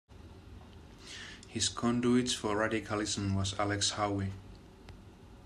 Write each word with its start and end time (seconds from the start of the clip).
His 1.47 1.69
conduits 1.69 2.33
for 2.33 2.55
radicalism 2.57 3.35
was 3.35 3.53
Alex 3.59 3.91
Howie. 3.91 4.31